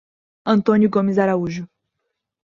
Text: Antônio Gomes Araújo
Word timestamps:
Antônio 0.43 0.89
Gomes 0.89 1.19
Araújo 1.19 1.69